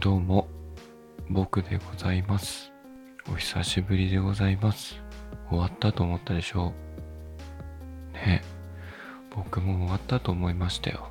[0.00, 0.46] どうも、
[1.28, 2.70] 僕でございます。
[3.32, 5.02] お久しぶりでございます。
[5.48, 6.72] 終わったと思ったでしょ
[8.12, 8.12] う。
[8.12, 8.44] ね
[9.34, 11.08] 僕も終わったと思いましたよ。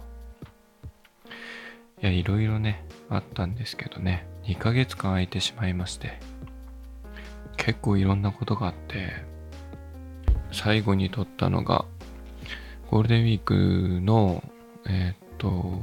[2.01, 6.21] いや、いろいろね、あったんですけどね、2ヶ月間空いてしまいまして、
[7.57, 9.11] 結構いろんなことがあって、
[10.53, 11.83] 最後に撮ったのが、
[12.89, 14.41] ゴールデンウィークの、
[14.87, 15.81] えーっと、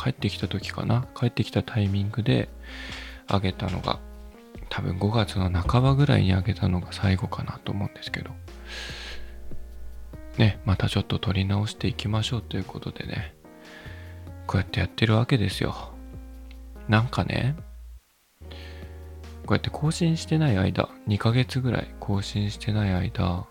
[0.00, 1.06] 帰ってきた時かな？
[1.14, 2.48] 帰ってきたタイミングで
[3.26, 3.98] あげたのが
[4.70, 8.30] 多分5月の半ばぐらいにあげたのが最後かなと思うんですけど。
[10.38, 13.34] ねまたちょっと撮り直していきましょうということでね。
[14.46, 15.92] こうやってやってるわけですよ。
[16.88, 17.56] なんかね
[18.48, 18.56] こ
[19.50, 23.46] うやって更新してない間2ヶ月ぐらい更新してない間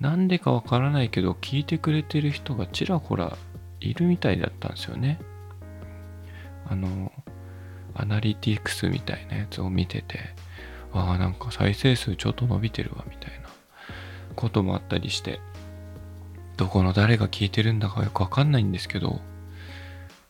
[0.00, 3.36] なんでかわからないけど聞いてくれてる人がちらほら
[3.80, 5.20] いるみたいだったんですよね。
[6.72, 7.12] あの、
[7.94, 10.18] アナリティクスみたいなやつを見てて、
[10.92, 13.48] ああ、なんか再生数ちょっと伸びてるわ、みたいな
[14.34, 15.40] こともあったりして、
[16.56, 19.20] どこの誰が聞いてるんだかよくわかんないんですけど、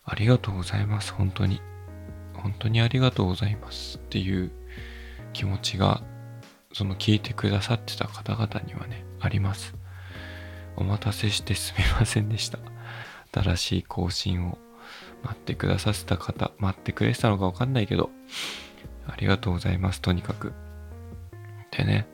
[0.05, 1.61] ありがとうございます、本当に。
[2.33, 4.51] 本当にありがとうございますっていう
[5.31, 6.03] 気持ちが、
[6.73, 9.75] その聞いてくださってた方々にはね、あります。
[10.75, 12.59] お待たせしてすみませんでした。
[13.31, 14.57] 新しい更新を
[15.23, 18.09] 待ってくださった方、待ってくれてたのかわかんないけど、
[19.07, 20.53] ありがとうございます、とにかく。
[21.71, 22.07] でね、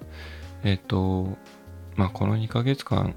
[0.63, 1.37] えっ、と、
[1.95, 3.15] まあ、この2ヶ月間、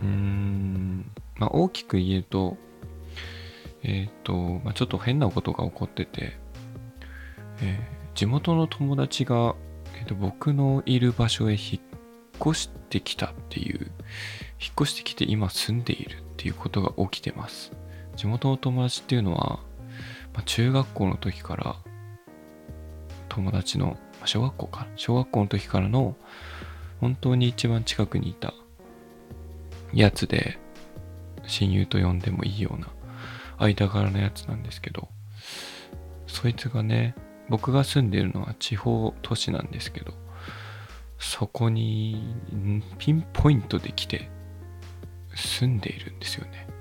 [0.00, 2.56] うーん、まあ、大きく言うと、
[3.82, 6.36] えっ、と、まあ、ちょっと変なことが起こってて、
[7.62, 9.54] えー地元の友達が、
[9.94, 13.92] えーと僕のいる場所へ引っ越してきたっていう、
[14.60, 17.70] 引っ越してきて今住んでいるっていうことが起きてます。
[18.18, 19.60] 地元の友達っていうのは、
[20.34, 21.76] まあ、中学校の時から
[23.28, 26.16] 友達の、まあ小学校か小学校の時からの
[27.00, 28.52] 本当に一番近くにいた
[29.94, 30.58] やつで
[31.46, 32.88] 親友と呼んでもいいような
[33.58, 35.08] 間柄のやつなんですけど
[36.26, 37.14] そいつがね
[37.48, 40.12] 僕が住んでるのは地方都市なんですけど
[41.20, 42.34] そこに
[42.98, 44.28] ピンポイントで来て
[45.36, 46.77] 住んでいるんですよね。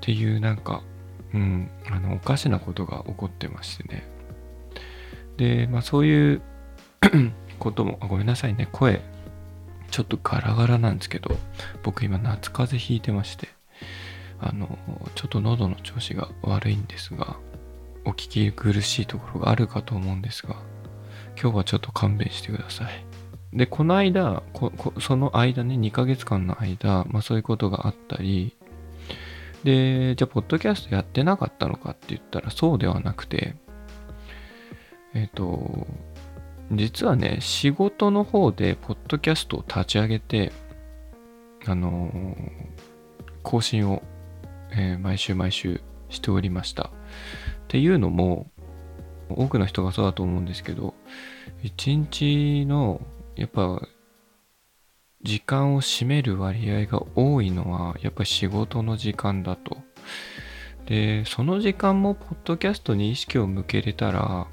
[0.00, 0.82] っていうなんか、
[1.34, 4.02] うん、あの、おかしなことが起こってましてね。
[5.36, 6.42] で、まあそういう
[7.60, 9.02] ことも、あごめんなさいね、声、
[9.90, 11.36] ちょっとガラガラなんですけど、
[11.82, 13.48] 僕今夏風邪ひいてまして、
[14.40, 14.78] あの、
[15.14, 17.36] ちょっと喉の調子が悪いんですが、
[18.06, 20.56] お聞き苦しいところがあるかと思うんですが、
[21.40, 23.04] 今日はちょっと勘弁してください。
[23.52, 24.42] で、この間、
[25.00, 28.56] その間ね、2ヶ月間の間、まあそういうことがあったり、
[29.64, 33.56] で、じゃあ、ポッドキャストやってなかったのかって言ったらそうではなくて、
[35.14, 35.86] えっ、と、
[36.72, 40.52] 実はね、仕事の方で、ポッドキャストを立ち上げて、
[41.66, 42.70] あのー
[43.42, 44.02] 更新を、
[44.72, 46.84] えー毎週毎週しておりました。
[46.84, 46.90] っ
[47.68, 48.50] ていうのも、
[49.28, 50.94] 多くの人がそうだと思うんですけど、
[51.62, 53.00] 一日の、
[53.36, 53.82] やっぱ、
[55.22, 59.78] 時間を占める割合が多いのは、やっぱり仕事の時間だと。
[60.86, 64.46] で、その時間も、ポッドキャストに意識を向けれたら、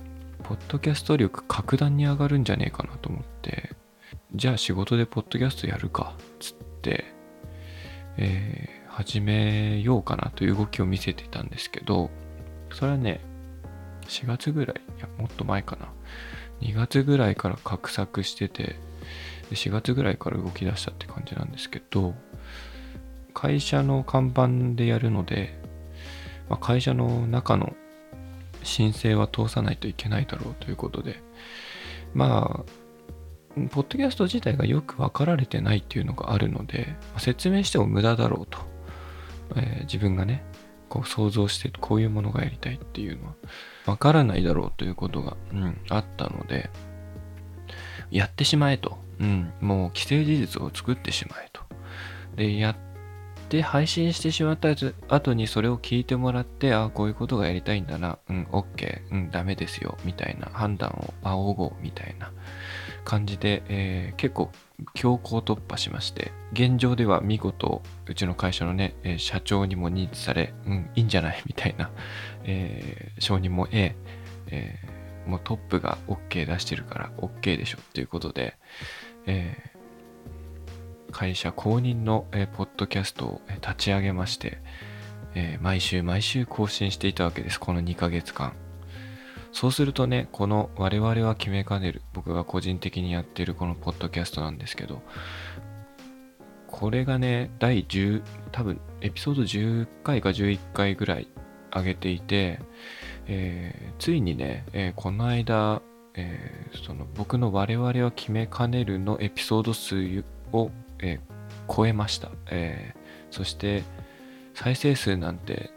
[0.43, 3.75] ポッドキャスト力格段に上がるんじゃねえかなと思って、
[4.35, 7.05] じゃあ仕事でポッドキャストやるか、つって、
[8.17, 12.09] えー始めようかなという動きを見せてたんですけど、
[12.73, 13.21] それはね、
[14.07, 15.89] 4月ぐらい、いや、もっと前かな。
[16.61, 18.79] 2月ぐらいから画策してて、
[19.49, 22.13] で4月ぐらいから動き出したって感じなんですけど、
[23.33, 25.59] 会社の看板でやるので、
[26.49, 27.75] まあ、会社の中の
[28.63, 31.21] 申請は通さないといけないだろうということで、
[32.13, 38.59] まあ、ポッドキャスト自体がよく分かられてないっていうのがあるので、まあ説明しても無駄だろうと、
[39.55, 40.43] えー自分がね、
[40.89, 43.33] こう想像してこういうものがやりたいっていうのは
[43.85, 46.69] 分からないだろうということが、うん、あったので、
[48.11, 48.97] やってしまえと。
[49.19, 51.61] うん、もう既成事実を作ってしまえと。
[52.35, 52.75] で、やっ
[53.49, 54.69] て配信してしまった
[55.07, 58.19] 後にそれを聞いてもらって、ああ、こういうことがやりたいんだな。
[58.29, 59.01] うん、OK。
[59.11, 59.97] うん、ダメですよ。
[60.03, 62.31] みたいな判断を仰ごうみたいな
[63.05, 64.51] 感じで、えー結構
[64.93, 71.89] 強行突破しまして、現状では見事、うちの会社のね、え社長にも認知され、うん、いいんじゃないみたいな、
[72.43, 74.97] えー承認も得、えー
[75.27, 78.55] もうトップが OK 出してるから OK でしょっていうことで、
[79.27, 79.77] えー
[81.09, 84.59] 会社公認の、えーポッドキャストを立ち上げまして、
[85.35, 87.59] えー毎週毎週更新していたわけです。
[87.59, 88.53] この2ヶ月間。
[89.51, 95.01] そうするとね、この我々は決めかねる、僕が個人的にやってるこのポッドキャストなんですけど、
[96.67, 98.21] これがね、第10、
[98.51, 101.27] 多分エピソード10回か11回ぐらい
[101.73, 102.59] 上げていて、
[103.25, 105.81] えー、ついにね、えー、この間、
[106.17, 111.19] えー、その僕の我々は決めかねるのエピソード数を、え
[111.73, 112.95] 超えました、え
[113.29, 113.83] そして
[114.55, 115.69] 再生数なんて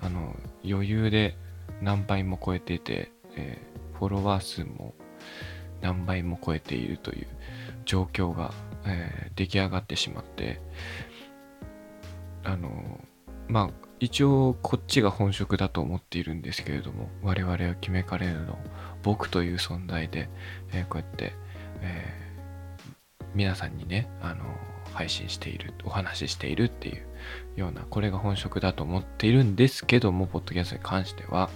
[0.00, 0.34] あの
[0.68, 1.36] 余裕で
[1.80, 3.58] 何倍も超えていて、え
[3.94, 4.94] フォロワー数も
[5.80, 7.26] 何倍も超えているという
[7.84, 8.52] 状況が、
[8.86, 10.60] え出来上がってしまって
[12.42, 13.00] あの
[13.48, 18.58] まあ一応こっちが本職だと思っているんですけれども我々は決めかれるの
[19.02, 20.28] 僕という存在で、
[20.72, 21.32] えー、こうやって、
[21.80, 24.44] えー、皆さんにねあの
[24.92, 27.06] 配信しているお話ししているっていう
[27.56, 31.48] ようなこれが本職だと思っているんですけどもポッドキャストに関しては、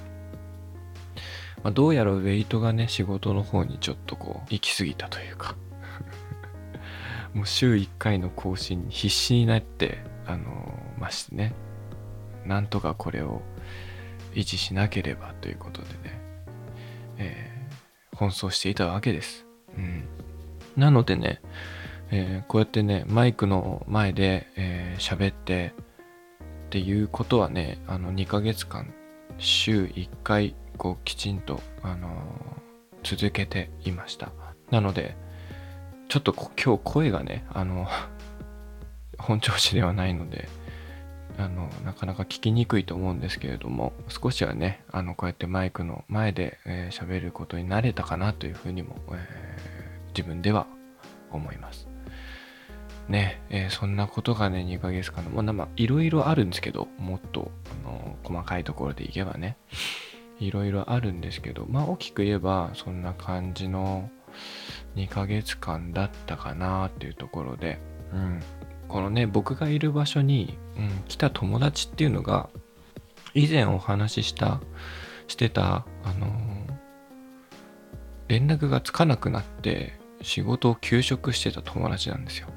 [1.62, 5.55] まあ、どうやらウェイトがね仕事の方にちょっとこう行き過ぎたというか
[7.35, 11.53] もう週1回の更新に必死になってあのましてね
[12.46, 13.43] なんとかこれを
[14.35, 16.20] 維持しなければということでね、
[17.19, 19.46] えー、奔走していたわけです。
[19.76, 20.05] うん。
[20.76, 21.40] なのでね、
[22.11, 24.46] えー、こうやってね、マイクの前で
[24.99, 25.75] 喋、えー、って
[26.69, 28.93] っていうことはね、あの2ヶ月間、
[29.38, 34.32] 週1回、こうきちんと、あのー、続けていました。
[34.70, 35.17] なので、
[36.08, 37.87] ちょっと今日声がね、あの、
[39.19, 40.49] 本調子ではないので、
[41.38, 50.67] あのなかなか聞きにくいと思うんですけれども少しはねあのこうやってマイクの前で喋、えー、ることになれたかなというふうにも、えー、自分では
[51.31, 51.88] 思います。
[53.08, 57.50] ね、えー、そんなことがね2ヶ月間のまあいろいろあるんですけどもっと
[57.87, 59.56] あの細かいところでいけばね
[60.40, 64.11] いろいろあるんですけどまあ大きく言えばそんな感じの
[64.96, 67.79] 2ヶ月間だったかなっていうところで
[68.12, 68.43] うん。
[68.88, 72.49] このね僕がいる場所に、うん、来た友達っていうのが
[73.35, 74.61] 以前お話しした
[75.26, 76.26] してたあの、
[78.29, 82.49] 連絡がつかなくなって仕事を休職してた友達なんですよ。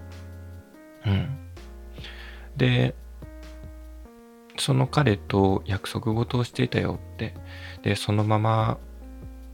[1.06, 1.38] うん。
[2.56, 2.96] で
[4.58, 7.34] その彼と約束事をしていたよって
[7.84, 8.78] でそのまま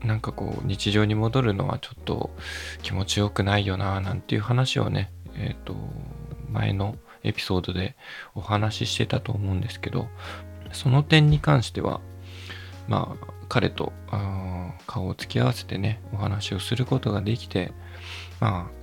[0.04, 2.30] なんかこう日常に戻るのはちょっと
[2.82, 5.74] 気持ちよくないよななんていう話をねえっ、ー、と
[6.50, 7.96] 前のエピソードで
[8.34, 10.08] お話ししてたと思うんですけど、
[10.72, 12.00] その点に関しては、
[12.86, 13.92] まあ、彼と
[14.86, 17.72] 顔を突き合わせてね、お話をすることができて、
[18.40, 18.78] まあ、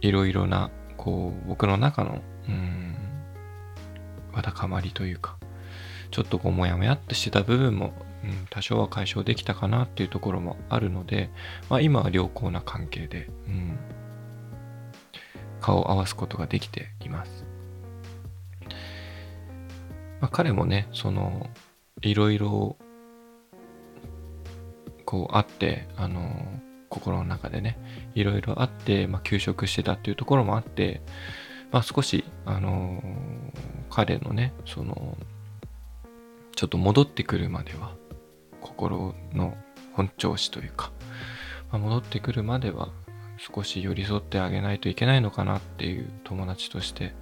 [0.00, 2.96] いろいろな、こう、僕の中の、うん、
[4.32, 5.36] わだかまりというか、
[6.10, 7.92] ちょっとこう、もやもやっとしてた部分も、
[8.24, 11.30] うん、多少は解消できたかなっていうところもあるので、
[11.68, 13.78] まあ、今は良好な関係で、うん、
[15.66, 17.44] 顔を合わすことができています。
[20.20, 21.50] まあ、彼もね、その、
[22.02, 22.76] いろいろ、
[25.04, 26.46] こうあって、あの、
[26.88, 27.80] 心の中でね、
[28.14, 31.02] いろいろあって、まあ、休職してたっていうところもあって、
[31.72, 33.02] まあ、少し、あの
[33.90, 35.18] 彼のね、その、
[36.54, 37.96] ちょっと戻ってくるまでは、
[38.60, 39.56] 心の
[39.94, 40.92] 本調子というか、
[41.72, 42.90] まあ、戻ってくるまでは、
[43.38, 47.14] 少し寄り添ってあげないといけないのかなっていう友達として、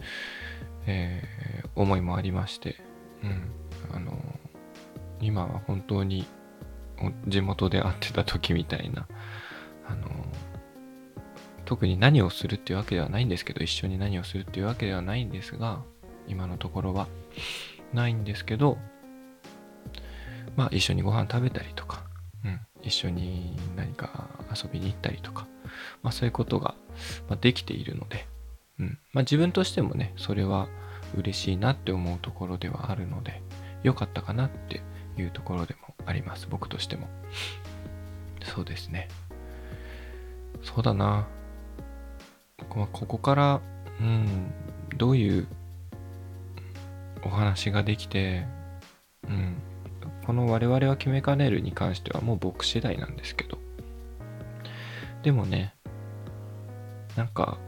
[0.86, 2.76] えー、思いもありまして、
[3.22, 3.50] うん、
[3.94, 4.16] あの
[5.20, 6.26] 今は本当に
[7.26, 9.06] 地元で会ってた時みたいな
[9.86, 10.08] あの
[11.64, 15.82] 特に何をするっていうわけではないんですけど一緒に何をするっていうわけではないんですが
[16.28, 17.08] 今のところは
[17.92, 18.78] ないんですけど
[20.56, 22.04] まあ一緒にご飯食べたりとか、
[22.44, 25.46] うん、一緒に何か遊びに行ったりとか
[26.02, 26.74] まあ、そういうことが
[27.40, 28.26] できているので、
[28.78, 30.68] うんまあ、自分としてもね、それは
[31.16, 33.42] 嬉しいなって思うところではあるので、
[33.82, 34.82] 良かったかなって
[35.16, 37.08] いうところでもあります、僕としても。
[38.42, 39.08] そうですね。
[40.62, 41.26] そうだな。
[42.68, 43.60] ここから、
[44.00, 44.52] うん、
[44.96, 45.46] どういう
[47.22, 48.46] お話ができて、
[49.28, 49.56] うん、
[50.26, 53.58] この我々は決めかねるに関してはもう僕次第なんですけど、
[55.22, 55.74] でもね、
[57.16, 57.58] なんか、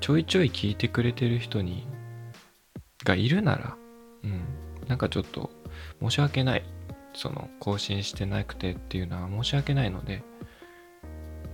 [0.00, 1.86] ちょいちょい聞いてくれてる人に、
[3.04, 3.76] がいるなら、
[4.24, 4.42] うん、
[4.88, 5.50] なんかちょっと
[6.00, 6.64] 申し訳ない。
[7.14, 10.22] その、更新してなくてっていうのは申し訳ないので、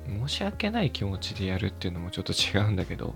[0.07, 3.14] 申し訳ない気持ちでやるっていうのもちょっと違うんだけど、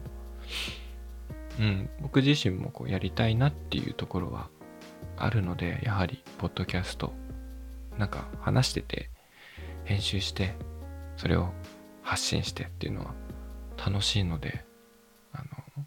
[1.58, 4.48] うん、僕自身もこうやりたいなっていうところは
[5.24, 7.12] あるので、やはり、ポッドキャスト
[7.98, 9.10] なんか話してて
[9.84, 10.54] 編集して
[11.16, 11.50] それを
[12.02, 13.14] 発信してっていうのは
[13.76, 14.64] 楽しいので
[15.32, 15.84] あの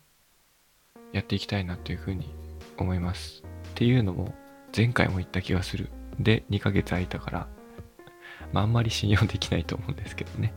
[1.14, 2.34] やっていきたいなというふうに
[2.78, 3.44] 思います。
[3.72, 4.34] っていうのも
[4.76, 5.90] 前回も言った気がする。
[6.20, 7.48] で2ヶ月空いたから
[8.54, 10.54] まああんまり信用できないと思うんですけどね。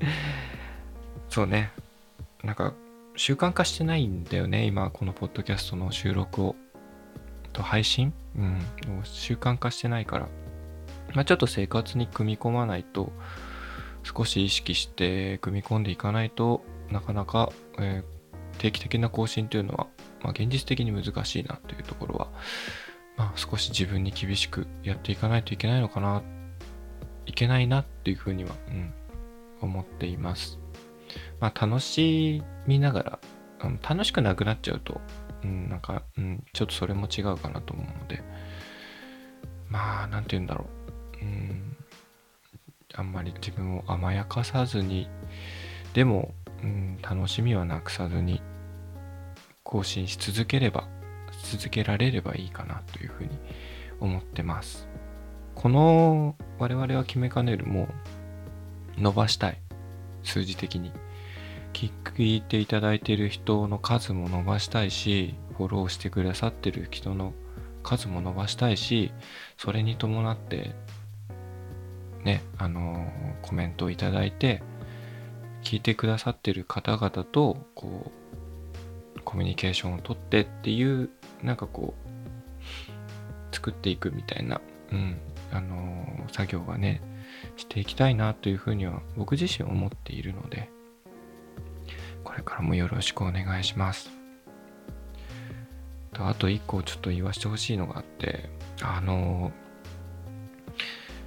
[1.28, 1.70] そうね。
[2.42, 2.74] なんか
[3.16, 6.56] 習慣化してないんだよね今このポッドキャストの収録を。
[7.56, 8.12] と配信？
[8.36, 8.60] うん。
[9.02, 10.28] 習慣化してないから。
[11.14, 13.12] まあちょっと生活に組み込まないと
[14.02, 19.86] 少し意識して組み込んでいかないとなかなか、えー、定期的な更新というのは、
[20.22, 22.28] まあ、現実的に難しいなというところは、
[23.16, 26.22] まあ、少し自分に厳しくやっていかないといけないのかな
[27.24, 28.92] いけないなっていうふうには、うん、
[29.60, 30.58] 思っています。
[31.40, 33.18] まあ、楽しみながら、
[33.64, 35.00] うん、楽しくなくなっちゃうと、
[35.68, 38.22] なんか、うん、ちょっとそれも違うかなと思うので、
[39.68, 40.66] まあ、なんて言うんだろ
[41.20, 41.24] う。
[41.24, 41.76] うん、
[42.94, 45.08] あんまり自分を甘やかさずに、
[45.94, 48.42] でも、うん、楽しみはなくさずに、
[49.62, 50.88] 更新し続ければ、
[51.44, 53.30] 続けられればいいかなというふうに
[54.00, 54.88] 思ってます。
[55.54, 57.88] この我々は決めかねるも
[58.98, 59.58] う伸ばしたい。
[60.22, 60.92] 数字的に。
[61.76, 67.34] 聞いていただいている人の数も伸ばしたいし、フォローしてくださってる人の
[67.82, 69.12] 数も伸ばしたいし、
[69.58, 70.74] それに伴って、
[72.24, 74.62] ね、あの、コメントをいただいて、
[75.62, 78.10] 聞いてくださってる方々と、こ
[79.16, 81.10] う、コミュニケーションをとってっていう、
[81.42, 81.92] なんかこ
[83.52, 85.18] う、作っていくみたいな、うん、
[85.52, 87.02] あの、作業がね、
[87.56, 90.70] していきたいなというふうには僕自身思っているので、
[92.36, 94.10] れからもよろしくお願いします
[96.12, 96.26] と。
[96.26, 98.48] あと一個ちょっと言わせてほしいのがあって、
[98.82, 99.52] あの、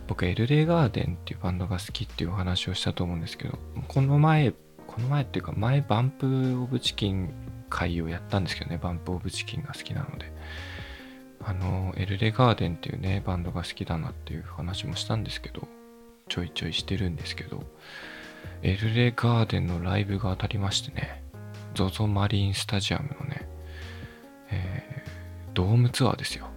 [0.08, 4.52] 僕エルレガーデンっていうバンドが好きっていうお話をしたと思うんですけど、この前、
[4.88, 7.32] この前っていうか前バンプオブチキン
[7.70, 10.32] 会をやったんですけどね、バンプオブチキンが好きなので。
[11.42, 15.68] あの、エルレガーデンっていうね、バンドが好きだなっていう話もしたんですけど、
[16.28, 17.64] ちょいちょいしてるんですけど、
[18.62, 21.24] エルレガーデンのライブが当たりましてね、
[21.76, 23.48] ZOZO マリンスタジアムのね、
[24.52, 26.48] えー、ドームツアーですよ。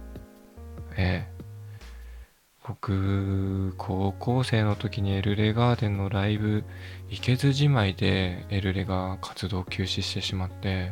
[0.97, 6.63] えー、僕、高校生の時にエルレガーデンのライブ
[7.09, 10.91] 行けずじまいでエルレが活動休止してしまって、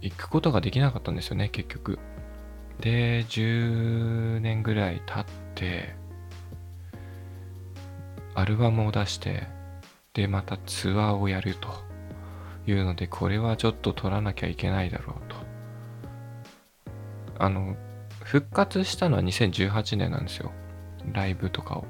[0.00, 1.98] 行くことができなかったんですよね、結局。
[2.80, 5.96] で、10年ぐらい経って、
[8.36, 9.48] アルバムを出して、
[10.12, 11.68] で、またツアーをやると
[12.66, 15.36] いうので、これはちょっと取らなきゃいけないだろうと。
[17.38, 17.76] あの、
[18.22, 20.52] 復活したのは2018年なんですよ。
[21.12, 21.84] ライブとかを。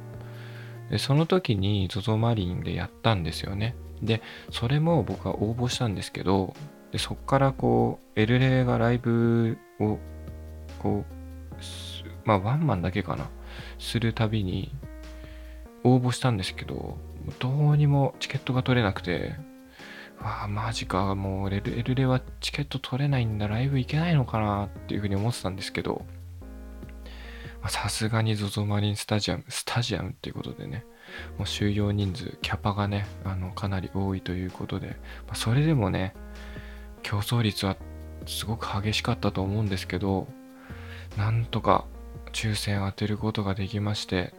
[0.91, 3.75] で、その時に ZOZO マリンでやったんですよね。
[4.03, 6.55] で、それも僕は応募したんですけど、
[6.93, 9.99] でそっからこう、エルレがライブを、
[10.79, 11.15] こう、
[12.25, 13.29] まあワンマンだけかな、
[13.79, 14.73] するたびに、
[15.87, 16.99] 応募したんですけど、
[17.39, 19.35] どうにもチケットが取れなくて、
[20.21, 26.05] わあ、マジか、もうエルエルレはチケット取れないんだ、ライブ行けないのかなっていうふうに思ってたんですけど、
[27.69, 30.85] さすがに ZOZO マリンスタジアム、スタジアムっていうことでね、
[31.39, 34.89] もう収容人数、キャパがね、あの、かなり多いということで、
[35.27, 36.15] まあ、それでもね、
[37.03, 37.77] 競争率は
[38.27, 40.27] すごく激しかったと思うんですけど、
[41.17, 41.85] なんとか
[42.33, 44.35] 抽選当てることができまして、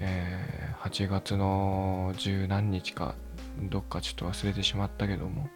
[0.00, 3.14] えー、8月の十何日か、
[3.62, 5.48] どっかちょっと忘れてしまったけども、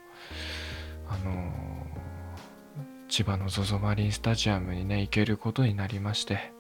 [1.09, 6.53] あのー、千葉の ZOZO マリンスタジアムにね、行けることになりまして、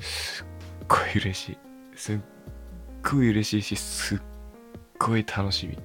[0.00, 0.46] すっ
[0.88, 1.58] ごい嬉しい。
[1.96, 2.18] すっ
[3.02, 4.20] ごい嬉しいし、すっ
[4.98, 5.78] ごい楽しみ。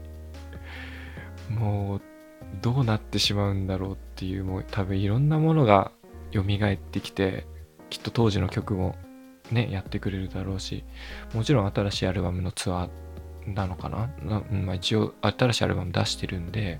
[1.55, 2.01] もう、
[2.61, 5.91] どうなってしまうんだろうっていう、もう多分いろんなものが
[6.33, 7.45] 蘇ってきて、
[7.89, 8.95] きっと当時の曲も
[9.51, 10.83] ね、やってくれるだろうし、
[11.33, 14.09] もちろん新しいアルバムのツアーなのかな？
[14.23, 16.79] な、まあ、一応新しいアルバム出してるんで、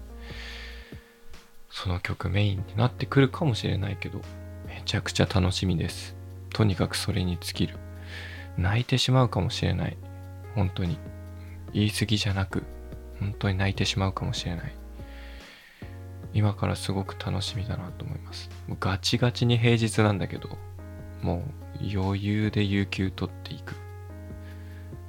[1.70, 4.22] その曲メインになってくるかもしれないけど、
[4.68, 6.16] めちゃくちゃ楽しみです。
[6.52, 7.78] とにかくそれに尽きる。
[8.58, 9.98] 泣いてしまうかもしれない。
[10.56, 10.98] 本当に。
[11.72, 12.64] 言い過ぎじゃなく、
[13.20, 14.74] 本当に泣いてしまうかもしれない。
[16.34, 18.50] 今からすごく楽しみだなと思います。
[18.80, 20.50] ガチガチに平日なんだけど、
[21.22, 23.75] もう余裕で有給取っていく。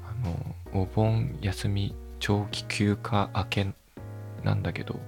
[0.04, 3.66] あの、お盆休み長期休暇明け
[4.44, 5.00] なんだけど、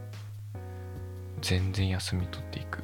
[1.40, 2.83] 全然休み取っていく。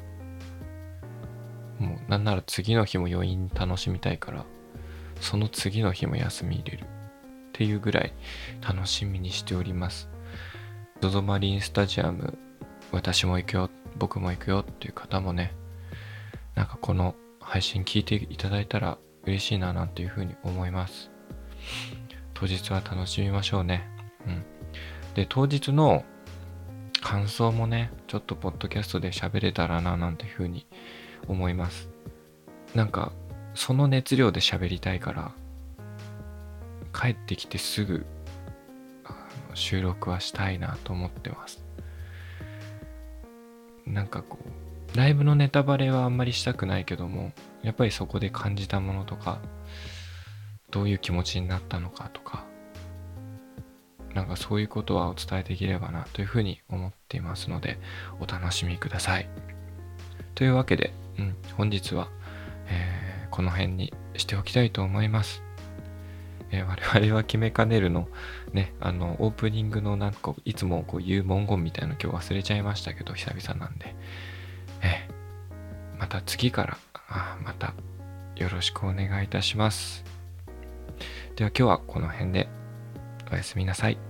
[1.79, 4.45] もうなんなら次の日も余韻楽しみたいから
[5.21, 6.85] その次の日も休み入れるっ
[7.53, 8.13] ていうぐらい
[8.61, 10.09] 楽しみにしております
[11.01, 12.37] ZOZO マリンスタジアム
[12.91, 15.53] 私も行くよ僕も行くよっていう方もね
[16.55, 17.15] なんかこの
[17.49, 21.09] 配信聞いていただいたら嬉しいななんていうふうに思います。
[22.35, 23.89] 当日は楽しみましょうね。
[24.27, 24.45] うん。
[25.15, 26.05] で当日の
[27.01, 30.67] 感想もねちょっとポッドキャストで喋れたらななんていうふうに
[31.27, 31.89] 思います。
[32.75, 33.11] なんか
[33.55, 35.31] その熱量で喋りたいから
[36.93, 38.05] 帰ってきてすぐ
[39.55, 41.63] 収録はしたいなと思ってます。
[43.87, 47.31] なんかこうライブのネタバレはあんまりしたくないけども
[47.61, 49.39] やっぱりそこで感じたものとか
[50.71, 52.45] どういう気持ちになったのかとか
[54.13, 57.79] なんかそういうことはお伝えできればなというふうに思っていますので
[58.19, 59.29] お楽しみください
[60.35, 62.09] というわけで、うん、本日は、
[62.67, 65.43] えー、この辺にしておきたいと思います
[66.51, 68.07] え、我々は決めかねるの、
[68.53, 73.95] ね、あの、オープニングのなんか、いつもこう言う文言みたいなの今日忘れちゃいましたけど、久々なんで。
[74.81, 75.07] え、
[75.97, 76.77] また次から、
[77.09, 77.73] あまた
[78.35, 80.03] よろしくお願いいたします。
[81.35, 82.47] では今日はこの辺で
[83.31, 84.08] おやすみなさい。